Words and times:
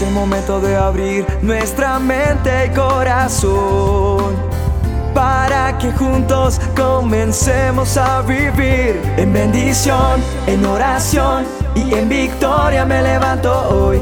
Es 0.00 0.06
el 0.06 0.14
momento 0.14 0.60
de 0.62 0.76
abrir 0.76 1.26
nuestra 1.42 1.98
mente 1.98 2.50
y 2.64 2.70
corazón 2.70 4.34
para 5.12 5.76
que 5.76 5.92
juntos 5.92 6.58
comencemos 6.74 7.98
a 7.98 8.22
vivir 8.22 8.98
en 9.18 9.30
bendición, 9.30 10.22
en 10.46 10.64
oración 10.64 11.44
y 11.74 11.92
en 11.92 12.08
victoria 12.08 12.86
me 12.86 13.02
levanto 13.02 13.52
hoy. 13.68 14.00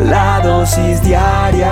La 0.00 0.40
dosis 0.42 1.00
diaria 1.04 1.70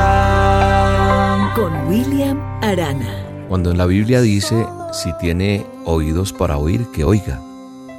con 1.56 1.88
William 1.88 2.38
Arana. 2.62 3.24
Cuando 3.48 3.72
en 3.72 3.78
la 3.78 3.86
Biblia 3.86 4.20
dice, 4.20 4.68
si 4.92 5.12
tiene 5.14 5.66
oídos 5.84 6.32
para 6.32 6.58
oír, 6.58 6.86
que 6.92 7.02
oiga. 7.02 7.40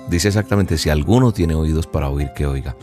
Dice 0.07 0.29
exactamente, 0.29 0.77
si 0.77 0.89
alguno 0.89 1.33
tiene 1.33 1.53
oídos 1.53 1.85
para 1.85 2.07
oír, 2.09 2.31
que 2.33 2.45
oiga. 2.45 2.77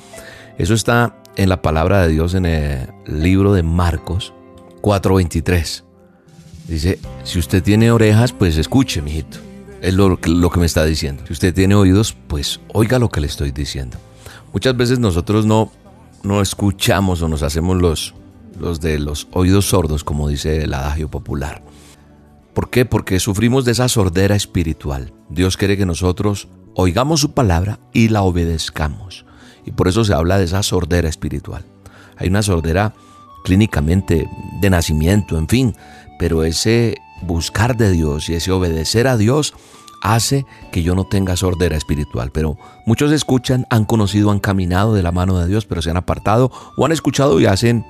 Eso 0.58 0.74
está 0.74 1.22
en 1.36 1.48
la 1.48 1.60
palabra 1.60 2.02
de 2.02 2.08
Dios 2.08 2.34
en 2.34 2.46
el 2.46 2.88
libro 3.06 3.52
de 3.52 3.62
Marcos 3.62 4.32
4:23. 4.80 5.84
Dice, 6.66 6.98
si 7.24 7.38
usted 7.38 7.62
tiene 7.62 7.90
orejas, 7.90 8.32
pues 8.32 8.56
escuche, 8.56 9.02
mijito. 9.02 9.38
Es 9.82 9.94
lo, 9.94 10.18
lo, 10.24 10.50
que 10.50 10.58
me 10.58 10.66
está 10.66 10.84
diciendo. 10.84 11.22
Si 11.26 11.32
usted 11.32 11.54
tiene 11.54 11.74
oídos, 11.74 12.16
pues 12.26 12.60
oiga 12.72 12.98
lo 12.98 13.10
que 13.10 13.20
le 13.20 13.26
estoy 13.26 13.52
diciendo. 13.52 13.98
Muchas 14.52 14.76
veces 14.76 14.98
nosotros 14.98 15.44
no, 15.44 15.70
no 16.22 16.40
escuchamos 16.40 17.20
o 17.22 17.28
nos 17.28 17.42
hacemos 17.42 17.76
los, 17.76 18.14
los 18.58 18.80
de 18.80 18.98
los 18.98 19.28
oídos 19.32 19.66
sordos, 19.66 20.02
como 20.02 20.28
dice 20.28 20.64
el 20.64 20.74
adagio 20.74 21.08
popular. 21.08 21.62
¿Por 22.54 22.70
qué? 22.70 22.86
Porque 22.86 23.20
sufrimos 23.20 23.66
de 23.66 23.72
esa 23.72 23.88
sordera 23.88 24.34
espiritual. 24.34 25.12
Dios 25.28 25.58
quiere 25.58 25.76
que 25.76 25.84
nosotros 25.84 26.48
oigamos 26.74 27.20
su 27.20 27.32
palabra 27.32 27.78
y 27.92 28.08
la 28.08 28.22
obedezcamos. 28.22 29.26
Y 29.66 29.72
por 29.72 29.88
eso 29.88 30.04
se 30.04 30.14
habla 30.14 30.38
de 30.38 30.44
esa 30.44 30.62
sordera 30.62 31.08
espiritual. 31.08 31.64
Hay 32.16 32.28
una 32.28 32.42
sordera 32.42 32.94
clínicamente 33.44 34.28
de 34.60 34.70
nacimiento, 34.70 35.36
en 35.38 35.48
fin, 35.48 35.76
pero 36.18 36.44
ese 36.44 36.96
buscar 37.22 37.76
de 37.76 37.90
Dios 37.90 38.28
y 38.28 38.34
ese 38.34 38.52
obedecer 38.52 39.06
a 39.08 39.16
Dios 39.16 39.54
hace 40.02 40.46
que 40.72 40.82
yo 40.82 40.94
no 40.94 41.04
tenga 41.04 41.36
sordera 41.36 41.76
espiritual. 41.76 42.30
Pero 42.32 42.56
muchos 42.86 43.12
escuchan, 43.12 43.66
han 43.70 43.84
conocido, 43.84 44.30
han 44.30 44.40
caminado 44.40 44.94
de 44.94 45.02
la 45.02 45.12
mano 45.12 45.38
de 45.38 45.48
Dios, 45.48 45.66
pero 45.66 45.82
se 45.82 45.90
han 45.90 45.96
apartado 45.96 46.50
o 46.76 46.84
han 46.84 46.92
escuchado 46.92 47.40
y 47.40 47.46
hacen 47.46 47.84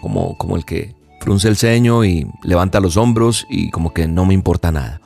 como, 0.00 0.36
como 0.38 0.56
el 0.56 0.64
que 0.64 0.94
frunce 1.20 1.48
el 1.48 1.56
ceño 1.56 2.04
y 2.04 2.30
levanta 2.44 2.80
los 2.80 2.96
hombros 2.96 3.46
y 3.50 3.70
como 3.70 3.92
que 3.92 4.06
no 4.06 4.26
me 4.26 4.34
importa 4.34 4.70
nada. 4.70 5.00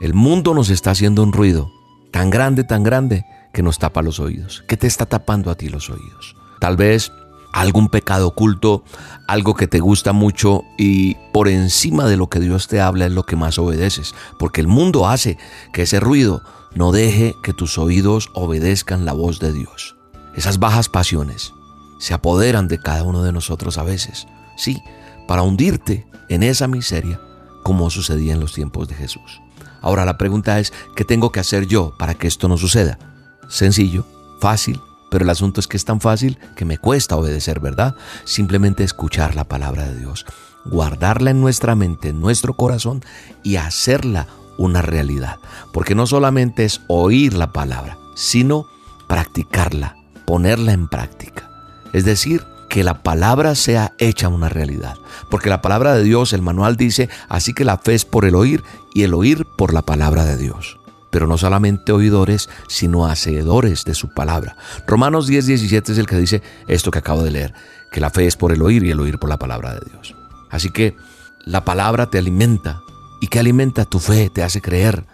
El 0.00 0.14
mundo 0.14 0.54
nos 0.54 0.70
está 0.70 0.92
haciendo 0.92 1.22
un 1.22 1.32
ruido 1.32 1.70
tan 2.10 2.30
grande, 2.30 2.64
tan 2.64 2.82
grande, 2.82 3.24
que 3.58 3.62
nos 3.64 3.80
tapa 3.80 4.02
los 4.02 4.20
oídos. 4.20 4.62
¿Qué 4.68 4.76
te 4.76 4.86
está 4.86 5.04
tapando 5.04 5.50
a 5.50 5.56
ti 5.56 5.68
los 5.68 5.90
oídos? 5.90 6.36
Tal 6.60 6.76
vez 6.76 7.10
algún 7.52 7.88
pecado 7.88 8.28
oculto, 8.28 8.84
algo 9.26 9.54
que 9.54 9.66
te 9.66 9.80
gusta 9.80 10.12
mucho 10.12 10.62
y 10.78 11.16
por 11.32 11.48
encima 11.48 12.04
de 12.04 12.16
lo 12.16 12.28
que 12.28 12.38
Dios 12.38 12.68
te 12.68 12.80
habla 12.80 13.06
es 13.06 13.10
lo 13.10 13.24
que 13.24 13.34
más 13.34 13.58
obedeces, 13.58 14.14
porque 14.38 14.60
el 14.60 14.68
mundo 14.68 15.08
hace 15.08 15.38
que 15.72 15.82
ese 15.82 15.98
ruido 15.98 16.40
no 16.76 16.92
deje 16.92 17.34
que 17.42 17.52
tus 17.52 17.78
oídos 17.78 18.30
obedezcan 18.32 19.04
la 19.04 19.12
voz 19.12 19.40
de 19.40 19.52
Dios. 19.52 19.96
Esas 20.36 20.60
bajas 20.60 20.88
pasiones 20.88 21.52
se 21.98 22.14
apoderan 22.14 22.68
de 22.68 22.78
cada 22.78 23.02
uno 23.02 23.24
de 23.24 23.32
nosotros 23.32 23.76
a 23.76 23.82
veces, 23.82 24.28
sí, 24.56 24.80
para 25.26 25.42
hundirte 25.42 26.06
en 26.28 26.44
esa 26.44 26.68
miseria 26.68 27.20
como 27.64 27.90
sucedía 27.90 28.34
en 28.34 28.40
los 28.40 28.52
tiempos 28.52 28.86
de 28.86 28.94
Jesús. 28.94 29.42
Ahora 29.80 30.04
la 30.04 30.16
pregunta 30.16 30.60
es, 30.60 30.72
¿qué 30.94 31.04
tengo 31.04 31.32
que 31.32 31.40
hacer 31.40 31.66
yo 31.66 31.96
para 31.98 32.14
que 32.14 32.28
esto 32.28 32.46
no 32.46 32.56
suceda? 32.56 33.00
Sencillo, 33.48 34.04
fácil, 34.40 34.80
pero 35.10 35.24
el 35.24 35.30
asunto 35.30 35.60
es 35.60 35.66
que 35.66 35.76
es 35.76 35.84
tan 35.84 36.00
fácil 36.00 36.38
que 36.54 36.64
me 36.64 36.78
cuesta 36.78 37.16
obedecer, 37.16 37.60
¿verdad? 37.60 37.96
Simplemente 38.24 38.84
escuchar 38.84 39.34
la 39.34 39.44
palabra 39.44 39.88
de 39.88 39.98
Dios, 39.98 40.26
guardarla 40.66 41.30
en 41.30 41.40
nuestra 41.40 41.74
mente, 41.74 42.10
en 42.10 42.20
nuestro 42.20 42.54
corazón 42.54 43.02
y 43.42 43.56
hacerla 43.56 44.26
una 44.58 44.82
realidad. 44.82 45.38
Porque 45.72 45.94
no 45.94 46.06
solamente 46.06 46.64
es 46.64 46.82
oír 46.88 47.32
la 47.32 47.52
palabra, 47.52 47.96
sino 48.14 48.66
practicarla, 49.06 49.96
ponerla 50.26 50.72
en 50.72 50.88
práctica. 50.88 51.48
Es 51.94 52.04
decir, 52.04 52.44
que 52.68 52.84
la 52.84 53.02
palabra 53.02 53.54
sea 53.54 53.94
hecha 53.96 54.28
una 54.28 54.50
realidad. 54.50 54.96
Porque 55.30 55.48
la 55.48 55.62
palabra 55.62 55.94
de 55.94 56.02
Dios, 56.02 56.34
el 56.34 56.42
manual 56.42 56.76
dice, 56.76 57.08
así 57.30 57.54
que 57.54 57.64
la 57.64 57.78
fe 57.78 57.94
es 57.94 58.04
por 58.04 58.26
el 58.26 58.34
oír 58.34 58.62
y 58.92 59.04
el 59.04 59.14
oír 59.14 59.46
por 59.56 59.72
la 59.72 59.82
palabra 59.82 60.26
de 60.26 60.36
Dios 60.36 60.78
pero 61.10 61.26
no 61.26 61.38
solamente 61.38 61.92
oidores, 61.92 62.48
sino 62.68 63.06
hacedores 63.06 63.84
de 63.84 63.94
su 63.94 64.08
palabra. 64.08 64.56
Romanos 64.86 65.26
10, 65.26 65.46
17 65.46 65.92
es 65.92 65.98
el 65.98 66.06
que 66.06 66.16
dice 66.16 66.42
esto 66.66 66.90
que 66.90 66.98
acabo 66.98 67.22
de 67.22 67.30
leer, 67.30 67.54
que 67.90 68.00
la 68.00 68.10
fe 68.10 68.26
es 68.26 68.36
por 68.36 68.52
el 68.52 68.62
oír 68.62 68.84
y 68.84 68.90
el 68.90 69.00
oír 69.00 69.18
por 69.18 69.30
la 69.30 69.38
palabra 69.38 69.74
de 69.74 69.80
Dios. 69.90 70.14
Así 70.50 70.70
que 70.70 70.96
la 71.44 71.64
palabra 71.64 72.10
te 72.10 72.18
alimenta 72.18 72.82
y 73.20 73.28
que 73.28 73.38
alimenta 73.38 73.84
tu 73.84 73.98
fe, 73.98 74.30
te 74.30 74.42
hace 74.42 74.60
creer. 74.60 75.04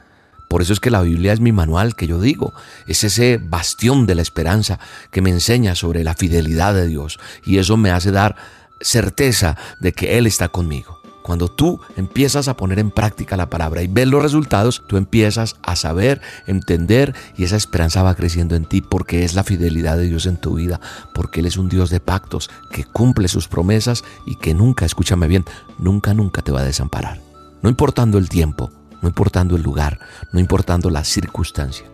Por 0.48 0.62
eso 0.62 0.72
es 0.72 0.80
que 0.80 0.90
la 0.90 1.02
Biblia 1.02 1.32
es 1.32 1.40
mi 1.40 1.52
manual 1.52 1.96
que 1.96 2.06
yo 2.06 2.20
digo, 2.20 2.52
es 2.86 3.02
ese 3.02 3.38
bastión 3.42 4.06
de 4.06 4.14
la 4.14 4.22
esperanza 4.22 4.78
que 5.10 5.22
me 5.22 5.30
enseña 5.30 5.74
sobre 5.74 6.04
la 6.04 6.14
fidelidad 6.14 6.74
de 6.74 6.86
Dios 6.86 7.18
y 7.44 7.58
eso 7.58 7.76
me 7.76 7.90
hace 7.90 8.10
dar 8.10 8.36
certeza 8.80 9.56
de 9.80 9.92
que 9.92 10.18
Él 10.18 10.26
está 10.26 10.48
conmigo. 10.48 11.03
Cuando 11.24 11.48
tú 11.48 11.80
empiezas 11.96 12.48
a 12.48 12.56
poner 12.58 12.78
en 12.78 12.90
práctica 12.90 13.38
la 13.38 13.48
palabra 13.48 13.82
y 13.82 13.86
ves 13.86 14.06
los 14.06 14.22
resultados, 14.22 14.82
tú 14.86 14.98
empiezas 14.98 15.56
a 15.62 15.74
saber, 15.74 16.20
entender 16.46 17.14
y 17.34 17.44
esa 17.44 17.56
esperanza 17.56 18.02
va 18.02 18.14
creciendo 18.14 18.56
en 18.56 18.66
ti 18.66 18.82
porque 18.82 19.24
es 19.24 19.34
la 19.34 19.42
fidelidad 19.42 19.96
de 19.96 20.06
Dios 20.06 20.26
en 20.26 20.36
tu 20.36 20.56
vida, 20.56 20.82
porque 21.14 21.40
Él 21.40 21.46
es 21.46 21.56
un 21.56 21.70
Dios 21.70 21.88
de 21.88 21.98
pactos 21.98 22.50
que 22.70 22.84
cumple 22.84 23.28
sus 23.28 23.48
promesas 23.48 24.04
y 24.26 24.34
que 24.36 24.52
nunca, 24.52 24.84
escúchame 24.84 25.26
bien, 25.26 25.46
nunca, 25.78 26.12
nunca 26.12 26.42
te 26.42 26.52
va 26.52 26.60
a 26.60 26.64
desamparar. 26.64 27.22
No 27.62 27.70
importando 27.70 28.18
el 28.18 28.28
tiempo, 28.28 28.70
no 29.00 29.08
importando 29.08 29.56
el 29.56 29.62
lugar, 29.62 30.00
no 30.30 30.40
importando 30.40 30.90
la 30.90 31.04
circunstancia. 31.04 31.86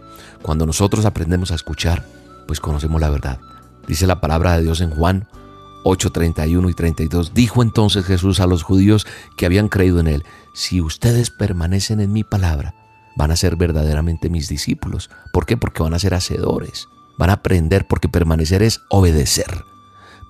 Cuando 0.43 0.67
nosotros 0.67 1.05
aprendemos 1.05 1.53
a 1.53 1.55
escuchar, 1.55 2.05
pues 2.49 2.59
conocemos 2.59 3.01
la 3.01 3.11
verdad. 3.11 3.39
Dice 3.87 4.09
la 4.09 4.21
palabra 4.21 4.57
de 4.57 4.65
Dios 4.65 4.81
en 4.81 4.91
Juan 4.91 5.29
8, 5.85 6.11
31 6.11 6.69
y 6.69 6.75
32. 6.75 7.35
Dijo 7.35 7.63
entonces 7.63 8.05
Jesús 8.05 8.41
a 8.41 8.47
los 8.47 8.63
judíos 8.63 9.07
que 9.37 9.47
habían 9.47 9.69
creído 9.69 10.01
en 10.01 10.07
él, 10.07 10.25
si 10.53 10.81
ustedes 10.81 11.31
permanecen 11.31 12.01
en 12.01 12.13
mi 12.13 12.25
palabra, 12.25 12.75
van 13.17 13.31
a 13.31 13.37
ser 13.37 13.57
verdaderamente 13.57 14.31
mis 14.31 14.49
discípulos. 14.49 15.11
¿Por 15.33 15.47
qué? 15.47 15.57
Porque 15.57 15.83
van 15.83 15.95
a 15.95 15.99
ser 15.99 16.15
hacedores, 16.15 16.89
van 17.19 17.31
a 17.31 17.35
aprender, 17.35 17.87
porque 17.87 18.09
permanecer 18.09 18.63
es 18.63 18.81
obedecer. 18.89 19.65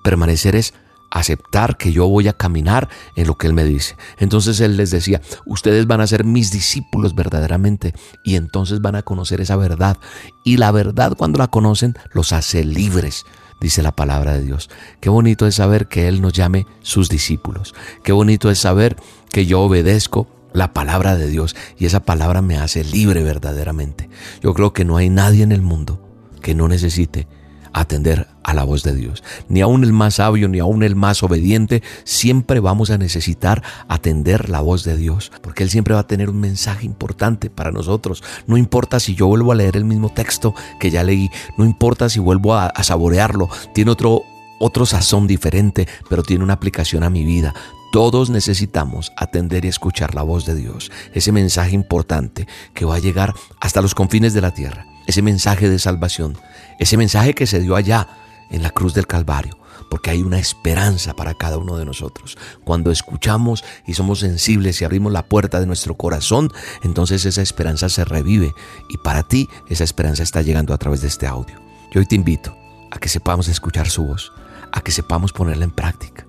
Permanecer 0.03 0.55
es 0.55 0.73
aceptar 1.11 1.77
que 1.77 1.91
yo 1.91 2.07
voy 2.07 2.27
a 2.29 2.33
caminar 2.33 2.89
en 3.15 3.27
lo 3.27 3.37
que 3.37 3.45
Él 3.45 3.53
me 3.53 3.65
dice. 3.65 3.97
Entonces 4.17 4.59
Él 4.61 4.77
les 4.77 4.91
decía, 4.91 5.21
ustedes 5.45 5.85
van 5.85 6.01
a 6.01 6.07
ser 6.07 6.23
mis 6.23 6.51
discípulos 6.51 7.13
verdaderamente 7.13 7.93
y 8.23 8.35
entonces 8.35 8.81
van 8.81 8.95
a 8.95 9.03
conocer 9.03 9.41
esa 9.41 9.57
verdad. 9.57 9.97
Y 10.43 10.57
la 10.57 10.71
verdad 10.71 11.13
cuando 11.17 11.37
la 11.37 11.47
conocen 11.47 11.95
los 12.13 12.31
hace 12.31 12.63
libres 12.63 13.25
dice 13.61 13.81
la 13.83 13.95
palabra 13.95 14.33
de 14.33 14.41
Dios. 14.41 14.69
Qué 14.99 15.09
bonito 15.09 15.47
es 15.47 15.55
saber 15.55 15.87
que 15.87 16.07
Él 16.07 16.21
nos 16.21 16.33
llame 16.33 16.65
sus 16.81 17.07
discípulos. 17.07 17.73
Qué 18.03 18.11
bonito 18.11 18.49
es 18.49 18.59
saber 18.59 18.97
que 19.29 19.45
yo 19.45 19.61
obedezco 19.61 20.27
la 20.53 20.73
palabra 20.73 21.15
de 21.15 21.27
Dios 21.27 21.55
y 21.77 21.85
esa 21.85 22.01
palabra 22.01 22.41
me 22.41 22.57
hace 22.57 22.83
libre 22.83 23.23
verdaderamente. 23.23 24.09
Yo 24.41 24.53
creo 24.53 24.73
que 24.73 24.83
no 24.83 24.97
hay 24.97 25.09
nadie 25.09 25.43
en 25.43 25.53
el 25.53 25.61
mundo 25.61 26.01
que 26.41 26.55
no 26.55 26.67
necesite 26.67 27.27
atender 27.73 28.27
a 28.43 28.53
la 28.53 28.63
voz 28.63 28.83
de 28.83 28.95
Dios. 28.95 29.23
Ni 29.47 29.61
aún 29.61 29.83
el 29.83 29.93
más 29.93 30.15
sabio, 30.15 30.47
ni 30.47 30.59
aún 30.59 30.83
el 30.83 30.95
más 30.95 31.23
obediente, 31.23 31.83
siempre 32.03 32.59
vamos 32.59 32.89
a 32.89 32.97
necesitar 32.97 33.63
atender 33.87 34.49
la 34.49 34.61
voz 34.61 34.83
de 34.83 34.97
Dios, 34.97 35.31
porque 35.41 35.63
Él 35.63 35.69
siempre 35.69 35.93
va 35.93 36.01
a 36.01 36.07
tener 36.07 36.29
un 36.29 36.39
mensaje 36.39 36.85
importante 36.85 37.49
para 37.49 37.71
nosotros. 37.71 38.23
No 38.47 38.57
importa 38.57 38.99
si 38.99 39.15
yo 39.15 39.27
vuelvo 39.27 39.51
a 39.51 39.55
leer 39.55 39.77
el 39.77 39.85
mismo 39.85 40.09
texto 40.09 40.53
que 40.79 40.91
ya 40.91 41.03
leí, 41.03 41.29
no 41.57 41.65
importa 41.65 42.09
si 42.09 42.19
vuelvo 42.19 42.55
a, 42.55 42.71
saborearlo, 42.83 43.49
tiene 43.73 43.91
otro, 43.91 44.23
otro 44.59 44.85
sazón 44.85 45.27
diferente, 45.27 45.87
pero 46.09 46.23
tiene 46.23 46.43
una 46.43 46.53
aplicación 46.53 47.03
a 47.03 47.09
mi 47.09 47.23
vida. 47.23 47.53
Todos 47.91 48.29
necesitamos 48.29 49.11
atender 49.17 49.65
y 49.65 49.67
escuchar 49.67 50.15
la 50.15 50.23
voz 50.23 50.45
de 50.45 50.55
Dios, 50.55 50.91
ese 51.13 51.33
mensaje 51.33 51.75
importante 51.75 52.47
que 52.73 52.85
va 52.85 52.95
a 52.95 52.99
llegar 52.99 53.33
hasta 53.59 53.81
los 53.81 53.93
confines 53.93 54.33
de 54.33 54.41
la 54.41 54.53
tierra, 54.53 54.85
ese 55.07 55.21
mensaje 55.21 55.69
de 55.69 55.79
salvación, 55.79 56.37
ese 56.79 56.97
mensaje 56.97 57.33
que 57.33 57.47
se 57.47 57.59
dio 57.59 57.75
allá 57.75 58.07
en 58.49 58.63
la 58.63 58.69
cruz 58.69 58.93
del 58.93 59.07
Calvario, 59.07 59.57
porque 59.89 60.09
hay 60.09 60.21
una 60.21 60.39
esperanza 60.39 61.13
para 61.15 61.33
cada 61.33 61.57
uno 61.57 61.77
de 61.77 61.85
nosotros. 61.85 62.37
Cuando 62.63 62.91
escuchamos 62.91 63.63
y 63.85 63.93
somos 63.93 64.19
sensibles 64.19 64.81
y 64.81 64.85
abrimos 64.85 65.11
la 65.11 65.25
puerta 65.25 65.59
de 65.59 65.65
nuestro 65.65 65.95
corazón, 65.95 66.51
entonces 66.83 67.25
esa 67.25 67.41
esperanza 67.41 67.89
se 67.89 68.05
revive 68.05 68.53
y 68.89 68.97
para 68.97 69.23
ti 69.23 69.49
esa 69.67 69.83
esperanza 69.83 70.23
está 70.23 70.41
llegando 70.41 70.73
a 70.73 70.77
través 70.77 71.01
de 71.01 71.07
este 71.07 71.27
audio. 71.27 71.55
Yo 71.91 71.99
hoy 71.99 72.05
te 72.05 72.15
invito 72.15 72.55
a 72.91 72.99
que 72.99 73.09
sepamos 73.09 73.47
escuchar 73.47 73.89
su 73.89 74.05
voz, 74.05 74.31
a 74.71 74.81
que 74.81 74.91
sepamos 74.91 75.33
ponerla 75.33 75.65
en 75.65 75.71
práctica, 75.71 76.25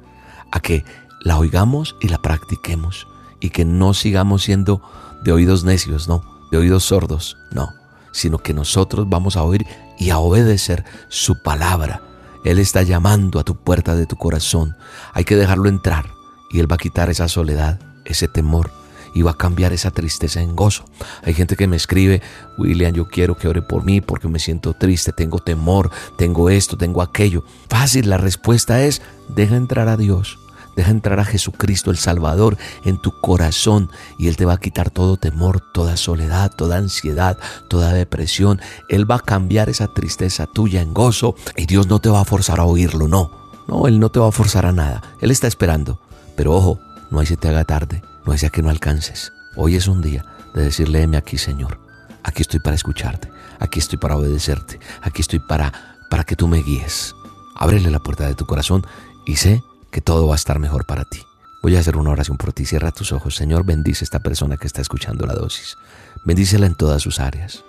a 0.51 0.61
que 0.61 0.85
la 1.21 1.39
oigamos 1.39 1.97
y 2.01 2.09
la 2.09 2.19
practiquemos 2.19 3.07
y 3.41 3.51
que 3.51 3.65
no 3.65 3.95
sigamos 3.95 4.43
siendo 4.43 4.83
de 5.25 5.33
oídos 5.33 5.65
necios, 5.65 6.09
no, 6.09 6.25
de 6.51 6.59
oídos 6.59 6.85
sordos, 6.85 7.37
no, 7.53 7.71
sino 8.13 8.39
que 8.39 8.55
nosotros 8.55 9.09
vamos 9.09 9.37
a 9.37 9.43
oír 9.43 9.67
y 9.99 10.11
a 10.11 10.19
obedecer 10.19 10.85
su 11.09 11.43
palabra 11.43 12.03
Él 12.45 12.59
está 12.59 12.83
llamando 12.83 13.39
a 13.39 13.45
tu 13.45 13.57
puerta 13.57 13.95
de 13.95 14.07
tu 14.07 14.17
corazón. 14.17 14.77
Hay 15.13 15.25
que 15.25 15.37
dejarlo 15.37 15.69
entrar 15.69 16.07
y 16.51 16.61
Él 16.61 16.71
va 16.71 16.77
a 16.77 16.79
quitar 16.79 17.09
esa 17.11 17.29
soledad, 17.29 17.79
ese 18.05 18.29
temor 18.29 18.71
y 19.15 19.23
va 19.23 19.33
a 19.33 19.37
cambiar 19.37 19.73
esa 19.73 19.91
tristeza 19.91 20.41
en 20.41 20.57
gozo. 20.57 20.85
Hay 21.23 21.35
gente 21.35 21.57
que 21.57 21.67
me 21.67 21.77
escribe, 21.77 22.23
William, 22.59 22.93
yo 22.93 23.09
quiero 23.09 23.37
que 23.37 23.49
ore 23.49 23.63
por 23.63 23.85
mí 23.85 24.01
porque 24.01 24.29
me 24.29 24.39
siento 24.39 24.75
triste, 24.75 25.13
tengo 25.13 25.39
temor, 25.39 25.91
tengo 26.17 26.51
esto, 26.51 26.77
tengo 26.77 27.03
aquello. 27.03 27.45
Fácil, 27.69 28.09
la 28.09 28.17
respuesta 28.17 28.83
es, 28.83 29.03
deja 29.29 29.57
entrar 29.57 29.89
a 29.89 29.97
Dios. 29.97 30.39
Deja 30.77 30.91
entrar 30.91 31.21
a 31.21 31.25
Jesucristo 31.25 31.91
el 31.91 31.99
Salvador 31.99 32.57
en 32.85 33.01
tu 33.01 33.13
corazón 33.21 33.91
y 34.19 34.29
Él 34.29 34.37
te 34.37 34.45
va 34.45 34.55
a 34.55 34.61
quitar 34.61 34.91
todo 34.91 35.17
temor, 35.17 35.61
toda 35.73 35.97
soledad, 35.97 36.51
toda 36.57 36.79
ansiedad, 36.79 37.39
toda 37.69 37.93
depresión. 37.93 38.61
Él 38.89 39.11
va 39.11 39.17
a 39.17 39.21
cambiar 39.21 39.69
esa 39.69 39.89
tristeza 39.89 40.47
tuya 40.47 40.81
en 40.81 40.95
gozo 40.95 41.35
y 41.57 41.67
Dios 41.67 41.87
no 41.89 42.01
te 42.01 42.09
va 42.09 42.21
a 42.21 42.25
forzar 42.25 42.61
a 42.61 42.65
oírlo, 42.65 43.09
no. 43.09 43.31
No, 43.69 43.87
Él 43.87 44.01
no 44.01 44.11
te 44.11 44.21
va 44.21 44.29
a 44.29 44.33
forzar 44.33 44.67
a 44.67 44.73
nada. 44.73 45.03
Él 45.21 45.31
está 45.31 45.47
esperando. 45.47 46.01
Pero 46.37 46.55
ojo, 46.55 46.81
no 47.11 47.21
hay 47.21 47.27
se 47.27 47.37
te 47.37 47.49
haga 47.49 47.65
tarde 47.65 48.03
no 48.25 48.35
ya 48.35 48.51
que 48.51 48.63
no 48.63 48.71
alcances. 48.71 49.33
Hoy 49.57 49.77
es 49.77 49.89
un 49.89 50.01
día 50.01 50.25
de 50.55 50.65
decirle, 50.65 51.03
heme 51.03 51.17
aquí, 51.17 51.39
Señor. 51.39 51.81
Aquí 52.25 52.43
estoy 52.43 52.61
para 52.61 52.77
escucharte. 52.77 53.31
Aquí 53.59 53.79
estoy 53.79 53.99
para 53.99 54.17
obedecerte. 54.17 54.79
Aquí 55.03 55.23
estoy 55.23 55.41
para, 55.41 55.73
para 56.09 56.25
que 56.25 56.37
tú 56.37 56.49
me 56.49 56.63
guíes. 56.63 57.15
Ábrele 57.55 57.91
la 57.91 57.99
puerta 57.99 58.27
de 58.27 58.35
tu 58.35 58.47
corazón 58.47 58.87
y 59.27 59.37
sé 59.37 59.63
que 59.93 60.01
todo 60.01 60.27
va 60.27 60.35
a 60.35 60.37
estar 60.37 60.59
mejor 60.59 60.85
para 60.85 61.05
ti. 61.05 61.25
Voy 61.63 61.77
a 61.77 61.81
hacer 61.81 61.97
una 61.97 62.11
oración 62.11 62.37
por 62.37 62.53
ti. 62.53 62.67
Cierra 62.67 62.91
tus 62.91 63.13
ojos. 63.13 63.37
Señor, 63.37 63.65
bendice 63.65 64.03
a 64.03 64.07
esta 64.07 64.19
persona 64.19 64.57
que 64.57 64.67
está 64.67 64.81
escuchando 64.81 65.27
la 65.27 65.35
dosis. 65.35 65.77
Bendícela 66.25 66.67
en 66.67 66.75
todas 66.75 67.03
sus 67.03 67.21
áreas. 67.21 67.63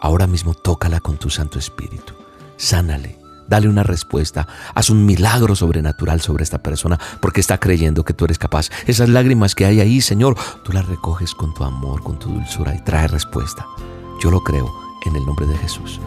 Ahora 0.00 0.26
mismo 0.26 0.52
tócala 0.52 1.00
con 1.00 1.16
tu 1.16 1.30
Santo 1.30 1.58
Espíritu. 1.58 2.12
Sánale 2.58 3.18
Dale 3.48 3.68
una 3.68 3.82
respuesta. 3.82 4.46
Haz 4.74 4.90
un 4.90 5.06
milagro 5.06 5.56
sobrenatural 5.56 6.20
sobre 6.20 6.44
esta 6.44 6.58
persona 6.58 7.00
porque 7.20 7.40
está 7.40 7.58
creyendo 7.58 8.04
que 8.04 8.12
tú 8.12 8.26
eres 8.26 8.38
capaz. 8.38 8.68
Esas 8.86 9.08
lágrimas 9.08 9.54
que 9.54 9.64
hay 9.64 9.80
ahí, 9.80 10.00
Señor, 10.00 10.36
tú 10.62 10.72
las 10.72 10.86
recoges 10.86 11.34
con 11.34 11.54
tu 11.54 11.64
amor, 11.64 12.02
con 12.02 12.18
tu 12.18 12.28
dulzura 12.28 12.74
y 12.74 12.84
trae 12.84 13.08
respuesta. 13.08 13.66
Yo 14.20 14.30
lo 14.30 14.42
creo 14.42 14.70
en 15.06 15.16
el 15.16 15.24
nombre 15.24 15.46
de 15.46 15.56
Jesús. 15.56 15.98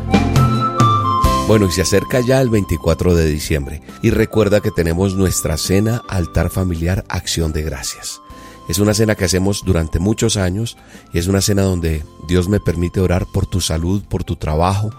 Bueno, 1.51 1.65
y 1.65 1.71
se 1.73 1.81
acerca 1.81 2.21
ya 2.21 2.39
el 2.39 2.49
24 2.49 3.13
de 3.13 3.25
diciembre 3.25 3.81
y 4.01 4.11
recuerda 4.11 4.61
que 4.61 4.71
tenemos 4.71 5.15
nuestra 5.15 5.57
cena 5.57 6.01
altar 6.07 6.49
familiar 6.49 7.03
Acción 7.09 7.51
de 7.51 7.61
Gracias. 7.61 8.21
Es 8.69 8.79
una 8.79 8.93
cena 8.93 9.15
que 9.15 9.25
hacemos 9.25 9.63
durante 9.65 9.99
muchos 9.99 10.37
años 10.37 10.77
y 11.11 11.19
es 11.19 11.27
una 11.27 11.41
cena 11.41 11.63
donde 11.63 12.05
Dios 12.25 12.47
me 12.47 12.61
permite 12.61 13.01
orar 13.01 13.25
por 13.33 13.47
tu 13.47 13.59
salud, 13.59 14.01
por 14.07 14.23
tu 14.23 14.37
trabajo, 14.37 14.91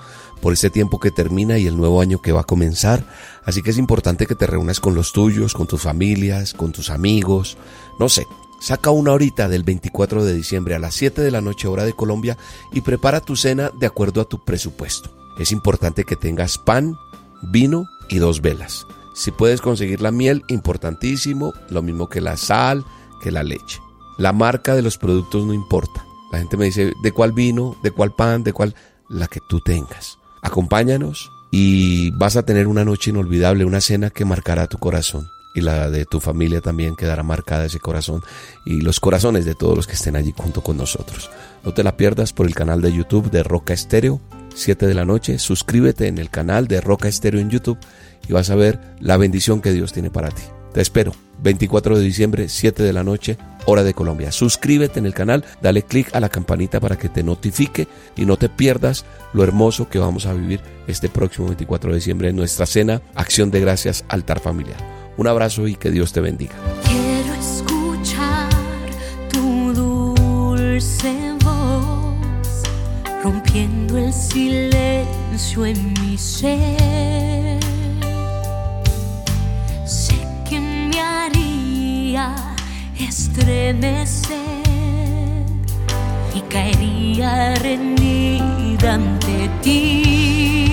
por 0.42 0.52
ese 0.52 0.68
tiempo 0.68 1.00
que 1.00 1.10
termina 1.10 1.56
y 1.56 1.66
el 1.66 1.78
nuevo 1.78 2.02
año 2.02 2.20
que 2.20 2.32
va 2.32 2.42
a 2.42 2.44
comenzar. 2.44 3.02
Así 3.46 3.62
que 3.62 3.70
es 3.70 3.78
importante 3.78 4.26
que 4.26 4.34
te 4.34 4.46
reúnas 4.46 4.78
con 4.78 4.94
los 4.94 5.14
tuyos, 5.14 5.54
con 5.54 5.66
tus 5.66 5.80
familias, 5.80 6.52
con 6.52 6.70
tus 6.70 6.90
amigos. 6.90 7.56
No 7.98 8.10
sé, 8.10 8.26
saca 8.60 8.90
una 8.90 9.12
horita 9.12 9.48
del 9.48 9.62
24 9.62 10.22
de 10.22 10.34
diciembre 10.34 10.74
a 10.74 10.78
las 10.78 10.96
7 10.96 11.22
de 11.22 11.30
la 11.30 11.40
noche 11.40 11.66
hora 11.66 11.86
de 11.86 11.94
Colombia 11.94 12.36
y 12.74 12.82
prepara 12.82 13.22
tu 13.22 13.36
cena 13.36 13.70
de 13.70 13.86
acuerdo 13.86 14.20
a 14.20 14.26
tu 14.26 14.44
presupuesto. 14.44 15.21
Es 15.38 15.52
importante 15.52 16.04
que 16.04 16.16
tengas 16.16 16.58
pan, 16.58 16.96
vino 17.42 17.88
y 18.08 18.18
dos 18.18 18.40
velas. 18.40 18.86
Si 19.14 19.30
puedes 19.30 19.60
conseguir 19.60 20.00
la 20.00 20.10
miel, 20.10 20.44
importantísimo, 20.48 21.52
lo 21.68 21.82
mismo 21.82 22.08
que 22.08 22.20
la 22.20 22.36
sal, 22.36 22.84
que 23.22 23.30
la 23.30 23.42
leche. 23.42 23.80
La 24.18 24.32
marca 24.32 24.74
de 24.74 24.82
los 24.82 24.98
productos 24.98 25.44
no 25.44 25.52
importa. 25.52 26.04
La 26.30 26.38
gente 26.38 26.56
me 26.56 26.66
dice, 26.66 26.92
¿de 27.02 27.12
cuál 27.12 27.32
vino? 27.32 27.76
¿De 27.82 27.90
cuál 27.90 28.14
pan? 28.14 28.42
¿De 28.42 28.52
cuál? 28.52 28.74
La 29.08 29.26
que 29.26 29.40
tú 29.48 29.60
tengas. 29.60 30.18
Acompáñanos 30.42 31.30
y 31.50 32.10
vas 32.12 32.36
a 32.36 32.44
tener 32.44 32.66
una 32.66 32.84
noche 32.84 33.10
inolvidable, 33.10 33.64
una 33.64 33.80
cena 33.80 34.10
que 34.10 34.24
marcará 34.24 34.66
tu 34.66 34.78
corazón 34.78 35.28
y 35.54 35.60
la 35.60 35.90
de 35.90 36.04
tu 36.04 36.20
familia 36.20 36.60
también 36.60 36.96
quedará 36.96 37.22
marcada 37.22 37.66
ese 37.66 37.80
corazón 37.80 38.22
y 38.64 38.80
los 38.80 39.00
corazones 39.00 39.44
de 39.44 39.54
todos 39.54 39.76
los 39.76 39.86
que 39.86 39.94
estén 39.94 40.16
allí 40.16 40.32
junto 40.36 40.62
con 40.62 40.76
nosotros. 40.76 41.30
No 41.64 41.74
te 41.74 41.82
la 41.82 41.96
pierdas 41.96 42.32
por 42.32 42.46
el 42.46 42.54
canal 42.54 42.80
de 42.80 42.92
YouTube 42.92 43.30
de 43.30 43.42
Roca 43.42 43.74
Estéreo, 43.74 44.20
7 44.54 44.86
de 44.86 44.94
la 44.94 45.04
noche. 45.04 45.38
Suscríbete 45.38 46.06
en 46.06 46.18
el 46.18 46.30
canal 46.30 46.68
de 46.68 46.80
Roca 46.80 47.08
Estéreo 47.08 47.40
en 47.40 47.50
YouTube 47.50 47.78
y 48.28 48.32
vas 48.32 48.50
a 48.50 48.54
ver 48.54 48.78
la 49.00 49.16
bendición 49.16 49.60
que 49.60 49.72
Dios 49.72 49.92
tiene 49.92 50.10
para 50.10 50.30
ti. 50.30 50.42
Te 50.72 50.80
espero, 50.80 51.12
24 51.42 51.98
de 51.98 52.04
diciembre, 52.04 52.48
7 52.48 52.82
de 52.82 52.92
la 52.92 53.04
noche, 53.04 53.36
hora 53.66 53.84
de 53.84 53.94
Colombia. 53.94 54.32
Suscríbete 54.32 54.98
en 54.98 55.06
el 55.06 55.14
canal, 55.14 55.44
dale 55.60 55.82
click 55.82 56.14
a 56.14 56.20
la 56.20 56.28
campanita 56.28 56.80
para 56.80 56.96
que 56.96 57.08
te 57.08 57.22
notifique 57.22 57.88
y 58.16 58.24
no 58.24 58.36
te 58.36 58.48
pierdas 58.48 59.04
lo 59.34 59.44
hermoso 59.44 59.88
que 59.88 59.98
vamos 59.98 60.26
a 60.26 60.32
vivir 60.32 60.60
este 60.86 61.08
próximo 61.08 61.48
24 61.48 61.90
de 61.90 61.96
diciembre 61.96 62.28
en 62.28 62.36
nuestra 62.36 62.66
cena 62.66 63.02
Acción 63.14 63.50
de 63.50 63.60
Gracias 63.60 64.04
Altar 64.08 64.40
Familiar. 64.40 64.78
Un 65.16 65.26
abrazo 65.26 65.68
y 65.68 65.74
que 65.74 65.90
Dios 65.90 66.12
te 66.12 66.20
bendiga. 66.20 66.54
Rompiendo 73.52 73.98
el 73.98 74.12
silencio 74.12 75.66
en 75.66 75.92
mi 76.00 76.16
ser. 76.16 77.60
Sé 79.84 80.14
que 80.48 80.58
me 80.58 80.98
haría 80.98 82.34
estremecer 82.98 84.38
y 86.34 86.40
caería 86.48 87.54
rendida 87.56 88.94
ante 88.94 89.50
ti. 89.62 90.71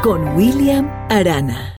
Con 0.00 0.36
William 0.36 0.88
Arana. 1.10 1.70